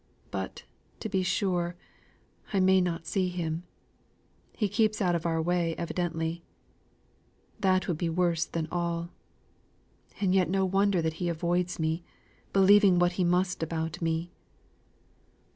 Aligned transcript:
But, 0.31 0.63
to 0.99 1.09
be 1.09 1.21
sure, 1.21 1.75
I 2.51 2.59
may 2.59 2.81
not 2.81 3.05
see 3.05 3.29
him; 3.29 3.65
he 4.53 4.67
keeps 4.67 4.99
out 4.99 5.13
of 5.13 5.27
our 5.27 5.39
way 5.39 5.75
evidently. 5.75 6.43
That 7.59 7.87
would 7.87 7.99
be 7.99 8.09
worse 8.09 8.45
than 8.45 8.67
all. 8.71 9.09
And 10.19 10.33
yet 10.33 10.49
no 10.49 10.65
wonder 10.65 11.03
that 11.03 11.13
he 11.21 11.29
avoids 11.29 11.77
me, 11.77 12.03
believing 12.51 12.97
what 12.97 13.11
he 13.11 13.23
must 13.23 13.61
about 13.61 14.01
me." 14.01 14.31